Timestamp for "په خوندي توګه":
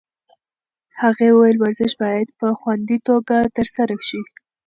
2.39-3.35